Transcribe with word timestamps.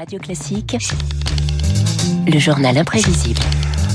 Radio 0.00 0.18
Classique, 0.18 0.78
le 2.26 2.38
journal 2.38 2.78
imprévisible. 2.78 3.42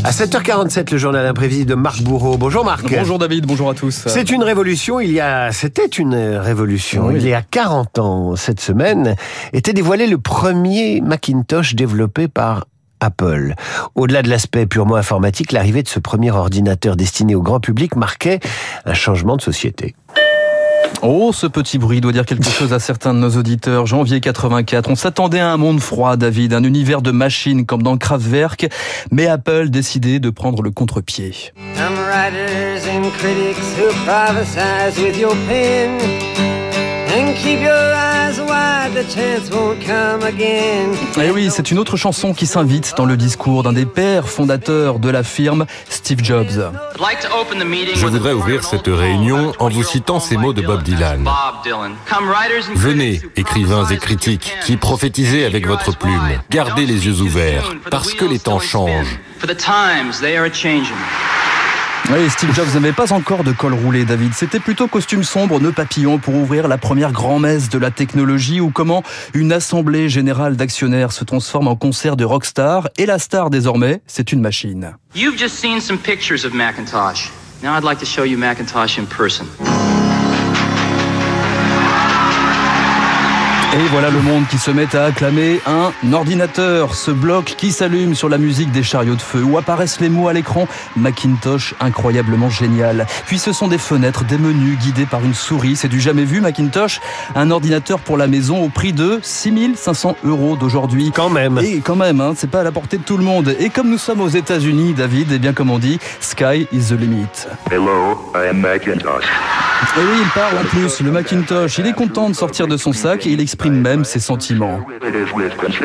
À 0.03 0.11
7h47, 0.11 0.91
le 0.91 0.99
journal 0.99 1.25
imprévisible 1.25 1.67
de 1.67 1.73
Marc 1.73 2.03
Bourreau. 2.03 2.37
Bonjour 2.37 2.63
Marc. 2.63 2.95
Bonjour 2.95 3.17
David, 3.17 3.47
bonjour 3.47 3.71
à 3.71 3.73
tous. 3.73 4.03
C'est 4.05 4.29
une 4.29 4.43
révolution, 4.43 4.99
il 4.99 5.11
y 5.11 5.19
a, 5.19 5.51
c'était 5.51 5.87
une 5.87 6.13
révolution. 6.13 7.09
Il 7.09 7.27
y 7.27 7.33
a 7.33 7.41
40 7.41 7.97
ans, 7.97 8.35
cette 8.35 8.59
semaine, 8.59 9.15
était 9.51 9.73
dévoilé 9.73 10.05
le 10.05 10.19
premier 10.19 11.01
Macintosh 11.01 11.73
développé 11.73 12.27
par 12.27 12.67
Apple. 12.99 13.55
Au-delà 13.95 14.21
de 14.21 14.29
l'aspect 14.29 14.67
purement 14.67 14.97
informatique, 14.97 15.51
l'arrivée 15.51 15.81
de 15.81 15.87
ce 15.87 15.97
premier 15.97 16.29
ordinateur 16.29 16.97
destiné 16.97 17.33
au 17.33 17.41
grand 17.41 17.59
public 17.59 17.95
marquait 17.95 18.41
un 18.85 18.93
changement 18.93 19.37
de 19.37 19.41
société. 19.41 19.95
Oh, 21.07 21.31
ce 21.31 21.45
petit 21.45 21.77
bruit 21.77 22.01
doit 22.01 22.11
dire 22.11 22.25
quelque 22.25 22.49
chose 22.49 22.73
à 22.73 22.79
certains 22.79 23.13
de 23.13 23.19
nos 23.19 23.29
auditeurs. 23.37 23.85
Janvier 23.85 24.21
84, 24.21 24.89
on 24.89 24.95
s'attendait 24.95 25.39
à 25.39 25.51
un 25.51 25.57
monde 25.57 25.79
froid, 25.79 26.17
David, 26.17 26.51
un 26.51 26.63
univers 26.63 27.03
de 27.03 27.11
machines 27.11 27.67
comme 27.67 27.83
dans 27.83 27.95
Kraftwerk, 27.95 28.67
mais 29.11 29.27
Apple 29.27 29.69
décidait 29.69 30.17
de 30.17 30.31
prendre 30.31 30.63
le 30.63 30.71
contre-pied. 30.71 31.53
Et 41.17 41.27
eh 41.27 41.31
oui, 41.31 41.49
c'est 41.49 41.71
une 41.71 41.79
autre 41.79 41.95
chanson 41.95 42.33
qui 42.33 42.45
s'invite 42.45 42.93
dans 42.97 43.05
le 43.05 43.15
discours 43.15 43.63
d'un 43.63 43.71
des 43.71 43.85
pères 43.85 44.27
fondateurs 44.27 44.99
de 44.99 45.09
la 45.09 45.23
firme, 45.23 45.65
Steve 45.89 46.21
Jobs. 46.21 46.71
Je 47.95 48.05
voudrais 48.05 48.33
ouvrir 48.33 48.65
cette 48.65 48.87
réunion 48.87 49.53
en 49.59 49.69
vous 49.69 49.83
citant 49.83 50.19
ces 50.19 50.35
mots 50.35 50.51
de 50.51 50.61
Bob 50.61 50.83
Dylan. 50.83 51.25
Venez, 52.75 53.21
écrivains 53.37 53.85
et 53.85 53.97
critiques, 53.97 54.53
qui 54.65 54.75
prophétisez 54.75 55.45
avec 55.45 55.67
votre 55.67 55.97
plume. 55.97 56.41
Gardez 56.49 56.85
les 56.85 57.05
yeux 57.05 57.21
ouverts, 57.21 57.73
parce 57.89 58.13
que 58.13 58.25
les 58.25 58.39
temps 58.39 58.59
changent. 58.59 59.19
Oui, 62.11 62.29
Steve 62.29 62.53
Jobs 62.53 62.67
n'avait 62.75 62.93
pas 62.93 63.11
encore 63.13 63.43
de 63.43 63.51
col 63.51 63.73
roulé, 63.73 64.05
David. 64.05 64.33
C'était 64.35 64.59
plutôt 64.59 64.87
costume 64.87 65.23
sombre, 65.23 65.59
nœud 65.59 65.71
papillon 65.71 66.19
pour 66.19 66.35
ouvrir 66.35 66.67
la 66.67 66.77
première 66.77 67.11
grand-messe 67.11 67.69
de 67.69 67.79
la 67.79 67.89
technologie 67.89 68.61
ou 68.61 68.69
comment 68.69 69.01
une 69.33 69.51
assemblée 69.51 70.07
générale 70.07 70.55
d'actionnaires 70.55 71.11
se 71.11 71.23
transforme 71.23 71.67
en 71.67 71.75
concert 71.75 72.15
de 72.15 72.23
rockstar 72.23 72.89
et 72.97 73.07
la 73.07 73.17
star 73.17 73.49
désormais, 73.49 74.01
c'est 74.05 74.31
une 74.31 74.39
machine. 74.41 74.95
You've 75.15 75.37
just 75.37 75.55
seen 75.55 75.81
some 75.81 75.97
pictures 75.97 76.45
of 76.45 76.53
Macintosh. 76.53 77.31
Now 77.63 77.75
I'd 77.75 77.83
like 77.83 77.99
to 77.99 78.05
show 78.05 78.23
you 78.23 78.37
Macintosh 78.37 78.99
in 78.99 79.05
person. 79.05 79.47
Et 83.75 83.87
voilà 83.91 84.09
le 84.09 84.21
monde 84.21 84.47
qui 84.49 84.57
se 84.57 84.71
met 84.71 84.95
à 84.95 85.03
acclamer 85.03 85.59
un 85.67 86.13
ordinateur, 86.13 86.95
ce 86.95 87.11
bloc 87.11 87.55
qui 87.57 87.73
s'allume 87.73 88.15
sur 88.15 88.29
la 88.29 88.37
musique 88.37 88.71
des 88.71 88.83
chariots 88.83 89.15
de 89.15 89.21
feu, 89.21 89.43
où 89.43 89.57
apparaissent 89.57 89.99
les 89.99 90.07
mots 90.07 90.29
à 90.29 90.33
l'écran 90.33 90.65
Macintosh 90.95 91.75
incroyablement 91.81 92.49
génial. 92.49 93.05
Puis 93.25 93.37
ce 93.37 93.51
sont 93.51 93.67
des 93.67 93.77
fenêtres, 93.77 94.23
des 94.23 94.37
menus 94.37 94.79
guidés 94.79 95.05
par 95.05 95.25
une 95.25 95.33
souris, 95.33 95.75
c'est 95.75 95.89
du 95.89 95.99
jamais 95.99 96.23
vu 96.23 96.39
Macintosh, 96.39 97.01
un 97.35 97.51
ordinateur 97.51 97.99
pour 97.99 98.15
la 98.15 98.27
maison 98.27 98.63
au 98.63 98.69
prix 98.69 98.93
de 98.93 99.19
6500 99.21 100.15
euros 100.23 100.55
d'aujourd'hui. 100.55 101.11
Quand 101.13 101.29
même. 101.29 101.59
Et 101.61 101.81
quand 101.81 101.97
même, 101.97 102.21
hein, 102.21 102.31
c'est 102.33 102.49
pas 102.49 102.61
à 102.61 102.63
la 102.63 102.71
portée 102.71 102.97
de 102.97 103.03
tout 103.03 103.17
le 103.17 103.25
monde. 103.25 103.57
Et 103.59 103.69
comme 103.69 103.89
nous 103.89 103.97
sommes 103.97 104.21
aux 104.21 104.29
États-Unis, 104.29 104.93
David, 104.93 105.33
et 105.33 105.35
eh 105.35 105.39
bien 105.39 105.51
comme 105.51 105.69
on 105.69 105.79
dit, 105.79 105.99
sky 106.21 106.65
is 106.71 106.85
the 106.87 106.97
limit. 106.97 107.45
Hello, 107.69 108.31
I 108.33 108.47
am 108.51 108.61
Macintosh. 108.61 109.25
Et 109.97 109.99
oui, 109.99 110.21
il 110.21 110.29
parle 110.29 110.57
en 110.57 110.63
plus, 110.63 111.01
le 111.01 111.11
Macintosh. 111.11 111.77
Il 111.77 111.87
est 111.87 111.93
content 111.93 112.29
de 112.29 112.35
sortir 112.35 112.67
de 112.67 112.77
son 112.77 112.93
sac 112.93 113.25
et 113.25 113.31
il 113.31 113.41
exprime 113.41 113.79
même 113.79 114.03
ses 114.03 114.19
sentiments. 114.19 114.85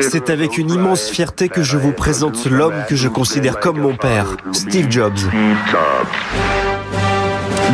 C'est 0.01 0.29
avec 0.29 0.57
une 0.57 0.69
immense 0.69 1.09
fierté 1.09 1.49
que 1.49 1.63
je 1.63 1.77
vous 1.77 1.91
présente 1.91 2.45
l'homme 2.45 2.83
que 2.87 2.95
je 2.95 3.07
considère 3.07 3.59
comme 3.59 3.79
mon 3.79 3.95
père, 3.95 4.37
Steve 4.51 4.89
Jobs. 4.89 5.19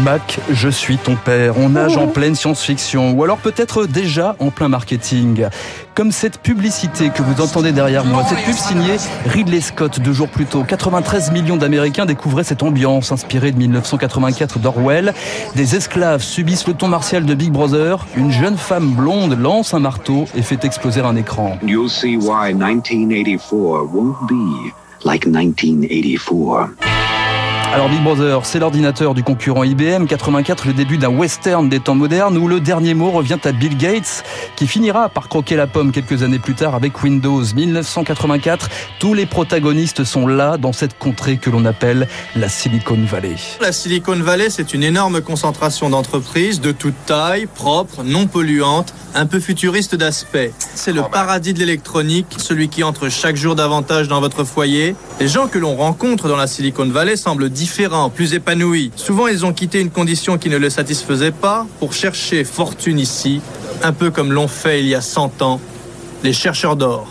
Mac, 0.04 0.40
je 0.52 0.70
suis 0.70 0.98
ton 0.98 1.16
père. 1.16 1.58
On 1.58 1.70
nage 1.70 1.98
en 1.98 2.08
pleine 2.08 2.36
science-fiction 2.36 3.12
ou 3.12 3.24
alors 3.24 3.38
peut-être 3.38 3.86
déjà 3.86 4.36
en 4.40 4.50
plein 4.50 4.68
marketing. 4.68 5.46
Comme 5.96 6.12
cette 6.12 6.40
publicité 6.40 7.10
que 7.10 7.22
vous 7.22 7.42
entendez 7.42 7.72
derrière 7.72 8.06
moi, 8.06 8.24
cette 8.24 8.44
pub 8.44 8.56
signée 8.56 8.98
Ridley 9.26 9.62
Scott 9.62 10.00
deux 10.00 10.14
jours 10.14 10.30
plus 10.30 10.46
tôt. 10.46 10.64
93 10.64 11.32
millions 11.32 11.58
d'Américains 11.58 12.06
découvraient 12.06 12.44
cette 12.44 12.64
ambiance 12.64 13.12
inspirée 13.12 13.52
de 13.52 13.58
1984 13.58 14.60
d'Orwell. 14.60 15.14
Des 15.56 15.76
esclaves 15.76 16.22
subissent 16.22 16.68
le 16.68 16.74
ton 16.74 16.88
martial 16.88 17.26
de 17.26 17.34
Big 17.34 17.52
Brother. 17.52 18.06
Une 18.16 18.32
jeune 18.32 18.58
femme 18.58 18.92
blonde 18.92 19.38
lance 19.40 19.74
un 19.74 19.80
marteau 19.80 20.26
et 20.36 20.42
fait 20.42 20.64
exploser 20.66 21.02
un 21.02 21.16
écran. 21.16 21.58
You'll 21.64 21.90
see 21.90 22.18
why 22.18 22.54
1984 22.54 23.88
won't 23.94 24.16
be 24.28 24.74
like 25.04 25.26
1984. 25.26 26.97
Alors 27.78 27.90
Big 27.90 28.02
Brother, 28.02 28.44
c'est 28.44 28.58
l'ordinateur 28.58 29.14
du 29.14 29.22
concurrent 29.22 29.64
IBM. 29.64 30.08
84, 30.08 30.66
le 30.66 30.74
début 30.74 30.98
d'un 30.98 31.10
western 31.10 31.70
des 31.70 31.80
temps 31.80 31.94
modernes 31.94 32.36
où 32.36 32.48
le 32.48 32.60
dernier 32.60 32.96
mot 32.96 33.12
revient 33.12 33.38
à 33.44 33.52
Bill 33.52 33.78
Gates, 33.78 34.24
qui 34.56 34.66
finira 34.66 35.10
par 35.10 35.30
croquer 35.30 35.56
la 35.56 35.68
pomme 35.68 35.92
quelques 35.92 36.24
années 36.24 36.40
plus 36.40 36.56
tard 36.56 36.74
avec 36.74 37.04
Windows. 37.04 37.44
1984, 37.44 38.70
tous 39.00 39.14
les 39.14 39.28
protagonistes 39.28 40.06
sont 40.06 40.26
là 40.26 40.58
dans 40.58 40.74
cette 40.74 40.98
contrée 40.98 41.38
que 41.38 41.52
l'on 41.52 41.66
appelle 41.66 42.08
la 42.36 42.50
Silicon 42.50 42.98
Valley. 43.06 43.36
La 43.62 43.72
Silicon 43.72 44.16
Valley, 44.16 44.50
c'est 44.50 44.74
une 44.74 44.82
énorme 44.82 45.22
concentration 45.22 45.92
d'entreprises 45.92 46.60
de 46.60 46.72
toute 46.72 46.96
taille, 47.06 47.46
propres, 47.46 48.02
non 48.04 48.26
polluantes, 48.26 48.92
un 49.14 49.28
peu 49.28 49.40
futuriste 49.40 49.94
d'aspect. 49.94 50.52
C'est 50.58 50.94
le 50.94 51.04
paradis 51.04 51.54
de 51.54 51.60
l'électronique, 51.60 52.38
celui 52.38 52.70
qui 52.70 52.84
entre 52.84 53.10
chaque 53.10 53.36
jour 53.36 53.54
davantage 53.54 54.08
dans 54.08 54.20
votre 54.20 54.44
foyer. 54.44 54.96
Les 55.20 55.28
gens 55.28 55.48
que 55.48 55.60
l'on 55.60 55.76
rencontre 55.76 56.28
dans 56.28 56.38
la 56.38 56.48
Silicon 56.48 56.88
Valley 56.88 57.16
semblent 57.18 57.50
plus 58.14 58.34
épanouis. 58.34 58.92
Souvent, 58.96 59.28
ils 59.28 59.46
ont 59.46 59.54
quitté 59.54 59.80
une 59.80 59.90
condition 59.90 60.38
qui 60.38 60.50
ne 60.50 60.58
les 60.58 60.70
satisfaisait 60.70 61.32
pas 61.32 61.66
pour 61.80 61.94
chercher 61.94 62.44
fortune 62.44 63.00
ici, 63.00 63.42
un 63.84 63.94
peu 63.94 64.12
comme 64.12 64.32
l'ont 64.32 64.48
fait 64.48 64.80
il 64.80 64.88
y 64.88 64.96
a 64.96 65.02
100 65.02 65.42
ans 65.42 65.60
les 66.24 66.34
chercheurs 66.34 66.76
d'or. 66.76 67.08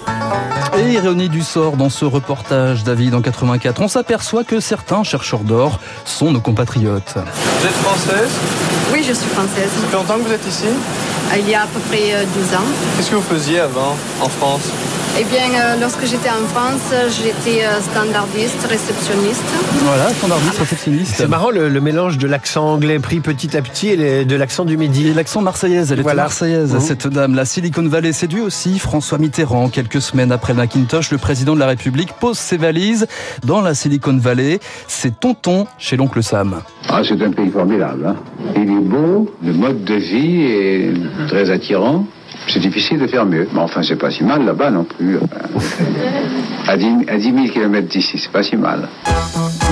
Et 0.78 0.92
ironie 0.92 1.28
du 1.28 1.42
sort 1.42 1.76
dans 1.76 1.90
ce 1.90 2.04
reportage, 2.04 2.84
David, 2.84 3.14
en 3.14 3.22
84, 3.22 3.80
on 3.80 3.88
s'aperçoit 3.88 4.44
que 4.44 4.60
certains 4.60 5.04
chercheurs 5.04 5.40
d'or 5.40 5.78
sont 6.04 6.32
nos 6.32 6.40
compatriotes. 6.40 7.14
Vous 7.14 7.66
êtes 7.66 7.72
française? 7.72 8.30
Oui, 8.92 9.04
je 9.06 9.12
suis 9.12 9.28
française. 9.28 9.70
Ça 9.80 9.86
fait 9.88 9.96
longtemps 9.96 10.18
que 10.18 10.28
vous 10.28 10.32
êtes 10.32 10.46
ici? 10.46 10.66
Il 11.38 11.48
y 11.48 11.54
a 11.54 11.62
à 11.62 11.66
peu 11.66 11.80
près 11.88 12.26
12 12.34 12.52
euh, 12.52 12.56
ans. 12.56 12.60
Qu'est-ce 12.96 13.10
que 13.10 13.16
vous 13.16 13.22
faisiez 13.22 13.60
avant, 13.60 13.96
en 14.20 14.28
France? 14.28 14.70
Eh 15.18 15.24
bien, 15.24 15.58
euh, 15.58 15.80
lorsque 15.80 16.04
j'étais 16.04 16.28
en 16.28 16.44
France, 16.46 16.92
j'étais 17.08 17.64
euh, 17.64 17.80
standardiste, 17.80 18.66
réceptionniste. 18.68 19.44
Voilà, 19.82 20.10
standardiste, 20.10 20.58
réceptionniste. 20.58 21.14
C'est 21.16 21.28
marrant 21.28 21.50
le, 21.50 21.80
mélange 21.80 22.18
de 22.18 22.26
l'accent 22.26 22.66
anglais 22.74 22.98
pris 22.98 23.20
petit 23.20 23.56
à 23.56 23.62
petit 23.62 23.88
et 23.88 24.24
de 24.26 24.36
l'accent 24.36 24.66
du 24.66 24.76
Midi. 24.76 25.08
Et 25.08 25.14
l'accent 25.14 25.40
marseillaise, 25.40 25.90
elle 25.90 26.00
était 26.00 26.14
marseillaise, 26.14 26.74
mmh. 26.74 26.80
cette 26.80 27.06
dame. 27.06 27.34
La 27.34 27.46
Silicon 27.46 27.88
Valley 27.88 28.12
séduit 28.12 28.42
aussi 28.42 28.78
François 28.78 29.16
Mitterrand. 29.16 29.70
Quelques 29.70 30.02
semaines 30.02 30.32
après 30.32 30.52
Macintosh, 30.52 31.10
le 31.10 31.18
président 31.18 31.54
de 31.54 31.60
la 31.60 31.66
République 31.66 32.12
pose 32.20 32.36
ses 32.36 32.58
valises 32.58 33.06
dans 33.42 33.62
la 33.62 33.74
Silicon 33.74 34.18
Valley. 34.18 34.60
C'est 34.86 35.18
tonton 35.18 35.66
chez 35.78 35.96
l'oncle 35.96 36.22
Sam. 36.22 36.60
Ah, 36.90 37.00
c'est 37.08 37.22
un 37.22 37.32
pays 37.32 37.50
formidable. 37.50 38.06
Hein. 38.06 38.16
Il 38.54 38.70
est 38.70 38.80
beau, 38.80 39.30
le 39.42 39.52
mode 39.54 39.82
de 39.84 39.94
vie 39.94 40.42
est 40.42 41.26
très 41.28 41.48
attirant. 41.50 42.04
C'est 42.48 42.60
difficile 42.60 42.98
de 42.98 43.06
faire 43.06 43.26
mieux. 43.26 43.48
Mais 43.52 43.60
enfin, 43.60 43.82
c'est 43.82 43.96
pas 43.96 44.10
si 44.10 44.24
mal 44.24 44.44
là-bas 44.44 44.70
non 44.70 44.84
plus. 44.84 45.18
À 46.68 46.76
10, 46.76 46.86
à 47.08 47.16
10 47.16 47.22
000 47.22 47.36
km 47.52 47.88
d'ici, 47.88 48.18
c'est 48.18 48.30
pas 48.30 48.42
si 48.42 48.56
mal. 48.56 48.88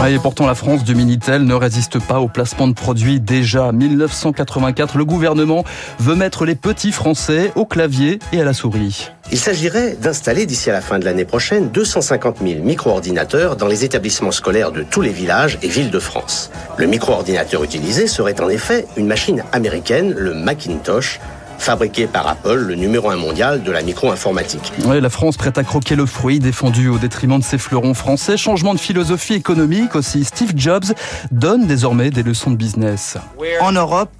et 0.08 0.18
pourtant, 0.18 0.46
la 0.46 0.54
France 0.54 0.84
du 0.84 0.94
Minitel 0.94 1.44
ne 1.44 1.54
résiste 1.54 1.98
pas 1.98 2.20
au 2.20 2.28
placement 2.28 2.68
de 2.68 2.72
produits. 2.72 3.20
Déjà, 3.20 3.72
1984, 3.72 4.98
le 4.98 5.04
gouvernement 5.04 5.64
veut 5.98 6.14
mettre 6.14 6.44
les 6.44 6.54
petits 6.54 6.92
Français 6.92 7.52
au 7.56 7.64
clavier 7.64 8.18
et 8.32 8.40
à 8.40 8.44
la 8.44 8.52
souris. 8.52 9.10
Il 9.32 9.38
s'agirait 9.38 9.96
d'installer 10.00 10.46
d'ici 10.46 10.70
à 10.70 10.74
la 10.74 10.80
fin 10.80 10.98
de 10.98 11.04
l'année 11.04 11.24
prochaine 11.24 11.70
250 11.70 12.38
000 12.46 12.62
micro-ordinateurs 12.62 13.56
dans 13.56 13.66
les 13.66 13.84
établissements 13.84 14.30
scolaires 14.30 14.70
de 14.70 14.82
tous 14.82 15.00
les 15.00 15.10
villages 15.10 15.58
et 15.62 15.68
villes 15.68 15.90
de 15.90 15.98
France. 15.98 16.50
Le 16.76 16.86
micro-ordinateur 16.86 17.64
utilisé 17.64 18.06
serait 18.06 18.40
en 18.40 18.48
effet 18.48 18.86
une 18.96 19.06
machine 19.06 19.42
américaine, 19.52 20.12
le 20.12 20.34
Macintosh, 20.34 21.20
fabriqué 21.64 22.06
par 22.06 22.28
Apple, 22.28 22.56
le 22.56 22.74
numéro 22.74 23.08
un 23.08 23.16
mondial 23.16 23.62
de 23.62 23.72
la 23.72 23.80
micro-informatique. 23.80 24.70
Oui, 24.84 25.00
la 25.00 25.08
France 25.08 25.38
prête 25.38 25.56
à 25.56 25.64
croquer 25.64 25.96
le 25.96 26.04
fruit 26.04 26.38
défendu 26.38 26.88
au 26.88 26.98
détriment 26.98 27.38
de 27.38 27.44
ses 27.44 27.56
fleurons 27.56 27.94
français. 27.94 28.36
Changement 28.36 28.74
de 28.74 28.78
philosophie 28.78 29.32
économique 29.32 29.94
aussi. 29.96 30.24
Steve 30.24 30.52
Jobs 30.54 30.92
donne 31.30 31.66
désormais 31.66 32.10
des 32.10 32.22
leçons 32.22 32.50
de 32.50 32.56
business. 32.56 33.16
En 33.62 33.72
Europe, 33.72 34.10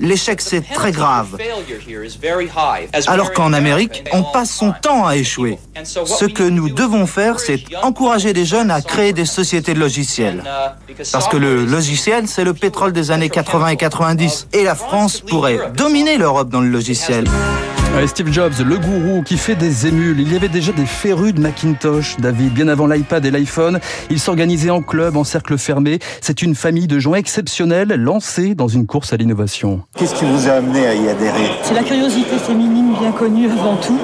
l'échec 0.00 0.40
c'est 0.40 0.62
très 0.62 0.90
grave. 0.90 1.36
Alors 3.06 3.32
qu'en 3.32 3.52
Amérique, 3.52 4.04
on 4.12 4.24
passe 4.24 4.50
son 4.50 4.72
temps 4.72 5.06
à 5.06 5.16
échouer. 5.16 5.60
Ce 5.84 6.24
que 6.24 6.42
nous 6.42 6.70
devons 6.70 7.06
faire, 7.06 7.38
c'est 7.38 7.62
encourager 7.84 8.32
les 8.32 8.44
jeunes 8.44 8.72
à 8.72 8.82
créer 8.82 9.12
des 9.12 9.26
sociétés 9.26 9.74
de 9.74 9.78
logiciels. 9.78 10.42
Parce 11.12 11.28
que 11.28 11.36
le 11.36 11.64
logiciel, 11.64 12.26
c'est 12.26 12.42
le 12.42 12.52
pétrole 12.52 12.92
des 12.92 13.12
années 13.12 13.30
80 13.30 13.68
et 13.68 13.76
90. 13.76 14.48
Et 14.54 14.64
la 14.64 14.74
France 14.74 15.20
pourrait 15.20 15.70
dominer 15.76 16.18
l'Europe 16.18 16.48
dans 16.48 16.60
le 16.60 16.66
logiciel. 16.66 16.79
Steve 18.06 18.32
Jobs, 18.32 18.52
le 18.64 18.78
gourou 18.78 19.22
qui 19.22 19.36
fait 19.36 19.54
des 19.54 19.86
émules. 19.86 20.20
Il 20.20 20.32
y 20.32 20.36
avait 20.36 20.48
déjà 20.48 20.72
des 20.72 20.86
férus 20.86 21.34
de 21.34 21.40
Macintosh, 21.40 22.16
David, 22.18 22.54
bien 22.54 22.68
avant 22.68 22.86
l'iPad 22.86 23.24
et 23.24 23.30
l'iPhone. 23.30 23.78
Ils 24.10 24.18
s'organisaient 24.18 24.70
en 24.70 24.80
club, 24.80 25.16
en 25.16 25.24
cercle 25.24 25.58
fermé. 25.58 25.98
C'est 26.20 26.42
une 26.42 26.54
famille 26.54 26.86
de 26.86 26.98
gens 26.98 27.14
exceptionnels 27.14 27.88
lancés 27.88 28.54
dans 28.54 28.68
une 28.68 28.86
course 28.86 29.12
à 29.12 29.16
l'innovation. 29.16 29.82
Qu'est-ce 29.96 30.14
qui 30.14 30.24
vous 30.24 30.48
a 30.48 30.52
amené 30.52 30.86
à 30.86 30.94
y 30.94 31.08
adhérer? 31.08 31.50
C'est 31.62 31.74
la 31.74 31.82
curiosité 31.82 32.38
féminine 32.38 32.94
bien 32.98 33.12
connue 33.12 33.50
avant 33.50 33.76
tout. 33.76 33.98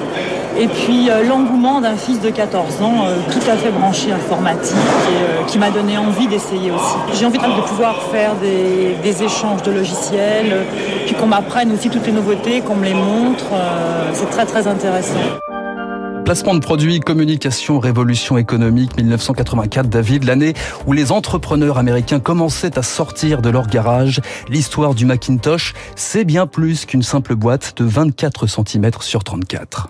Et 0.59 0.67
puis 0.67 1.09
euh, 1.09 1.23
l'engouement 1.23 1.81
d'un 1.81 1.95
fils 1.95 2.19
de 2.19 2.31
14 2.31 2.81
ans 2.81 3.05
euh, 3.05 3.17
tout 3.31 3.49
à 3.49 3.55
fait 3.55 3.69
branché 3.69 4.11
informatique 4.11 4.75
euh, 4.75 5.43
qui 5.45 5.59
m'a 5.59 5.69
donné 5.69 5.99
envie 5.99 6.27
d'essayer 6.27 6.71
aussi. 6.71 6.95
J'ai 7.13 7.25
envie 7.25 7.37
de 7.37 7.61
pouvoir 7.67 8.01
faire 8.11 8.35
des, 8.35 8.95
des 9.03 9.23
échanges 9.23 9.61
de 9.61 9.71
logiciels, 9.71 10.65
puis 11.05 11.13
qu'on 11.13 11.27
m'apprenne 11.27 11.71
aussi 11.71 11.89
toutes 11.89 12.05
les 12.07 12.11
nouveautés, 12.11 12.61
qu'on 12.61 12.75
me 12.75 12.85
les 12.85 12.95
montre. 12.95 13.45
C'est 14.13 14.29
très 14.29 14.45
très 14.45 14.67
intéressant. 14.67 15.19
Placement 16.25 16.55
de 16.55 16.59
produits, 16.59 16.99
communication, 16.99 17.79
révolution 17.79 18.37
économique, 18.37 18.97
1984, 18.97 19.87
David, 19.87 20.25
l'année 20.25 20.55
où 20.85 20.91
les 20.91 21.11
entrepreneurs 21.11 21.77
américains 21.77 22.19
commençaient 22.19 22.77
à 22.77 22.83
sortir 22.83 23.41
de 23.41 23.49
leur 23.49 23.67
garage. 23.67 24.19
L'histoire 24.49 24.93
du 24.93 25.05
Macintosh, 25.05 25.73
c'est 25.95 26.25
bien 26.25 26.45
plus 26.45 26.85
qu'une 26.85 27.03
simple 27.03 27.35
boîte 27.35 27.75
de 27.77 27.85
24 27.85 28.47
cm 28.47 28.91
sur 28.99 29.23
34. 29.23 29.87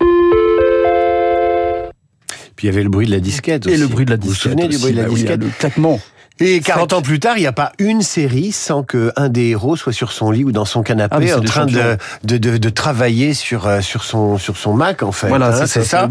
Puis 2.57 2.68
il 2.68 2.71
y 2.71 2.74
avait 2.74 2.83
le 2.83 2.89
bruit 2.89 3.06
de 3.06 3.12
la 3.12 3.19
disquette 3.19 3.68
aussi. 3.68 3.75
Et 3.75 3.77
le 3.77 3.88
bruit 3.88 4.04
de 4.04 4.09
la 4.09 4.18
disquette. 4.18 4.27
Vous 4.27 4.50
vous 4.50 4.56
souvenez 4.57 4.68
du 4.68 4.80
bruit 4.80 4.92
de 4.92 4.98
la 4.98 5.04
Bah 5.04 5.09
oui, 5.12 5.19
disquette 5.21 5.44
le 5.44 5.50
claquement. 5.59 6.01
Et 6.39 6.60
40 6.60 6.94
ans 6.94 7.01
plus 7.01 7.19
tard, 7.19 7.38
il 7.38 7.42
n'y 7.42 7.48
a 7.48 7.51
pas 7.51 7.72
une 7.80 8.01
série 8.01 8.51
sans 8.51 8.84
que 8.84 9.12
un 9.16 9.30
des 9.30 9.48
héros 9.48 9.75
soit 9.75 9.94
sur 9.94 10.12
son 10.12 10.30
lit 10.30 10.44
ou 10.44 10.51
dans 10.51 10.66
son 10.66 10.84
canapé 10.84 11.31
Ah, 11.31 11.38
en 11.38 11.42
train 11.42 11.66
de, 11.66 11.98
de, 12.24 12.38
de, 12.38 12.57
de 12.57 12.69
travailler 12.69 13.34
sur, 13.34 13.68
euh, 13.68 13.81
sur, 13.81 14.04
son, 14.04 14.38
sur 14.38 14.56
son 14.57 14.74
Mac, 14.74 15.01
en 15.04 15.12
fait. 15.12 15.28
Voilà, 15.28 15.48
Hein, 15.48 15.66
c'est 15.66 15.84
ça. 15.84 16.07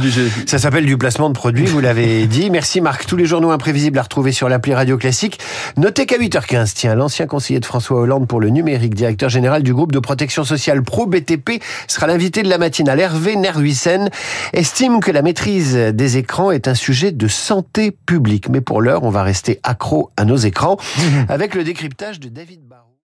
Ça 0.47 0.59
s'appelle 0.59 0.87
du 0.87 0.97
placement 0.99 1.29
de 1.29 1.35
produits, 1.35 1.67
vous 1.67 1.81
l'avez 1.81 2.27
dit. 2.27 2.51
Merci 2.51 2.81
Marc. 2.81 3.07
Tous 3.07 3.17
les 3.17 3.27
journaux 3.27 3.51
imprévisibles 3.51 3.99
à 3.99 4.03
retrouver 4.03 4.33
sur 4.33 4.49
l'appli 4.49 4.75
Radio 4.75 4.97
Classique. 4.97 5.39
Notez 5.77 6.07
qu'à 6.07 6.19
8h15, 6.19 6.73
tiens, 6.75 6.95
l'ancien 6.95 7.27
conseiller 7.27 7.61
de 7.61 7.67
François 7.67 8.01
Hollande 8.01 8.27
pour 8.27 8.41
le 8.41 8.49
numérique, 8.49 8.95
directeur 8.95 9.29
général 9.29 9.63
du 9.63 9.75
groupe 9.75 9.93
de 9.93 9.99
protection 9.99 10.43
sociale 10.45 10.83
Pro 10.83 11.07
BTP, 11.07 11.63
sera 11.87 12.07
l'invité 12.07 12.43
de 12.43 12.49
la 12.49 12.59
matinale. 12.59 12.99
Hervé 12.99 13.37
Nerhuisen 13.37 14.11
estime 14.53 15.01
que 15.01 15.11
la 15.11 15.23
maîtrise 15.23 15.77
des 15.77 16.17
écrans 16.17 16.51
est 16.51 16.67
un 16.67 16.75
sujet 16.75 17.13
de 17.13 17.29
santé 17.29 17.91
publique. 17.91 18.49
Mais 18.49 18.61
pour 18.61 18.81
l'heure, 18.81 19.05
on 19.05 19.11
va 19.11 19.23
rester 19.23 19.61
accro 19.63 20.11
à 20.17 20.25
nos 20.25 20.37
écrans 20.37 20.77
avec 21.29 21.55
le 21.55 21.65
décryptage 21.65 22.21
de 22.21 22.29
David 22.29 22.63
Barrault. 22.67 22.86